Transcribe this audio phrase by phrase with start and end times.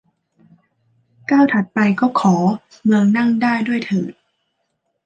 [1.31, 2.35] ก้าวถัดไปก็ขอ
[2.83, 4.13] เมืองนั่งได้ ด้วยเถิด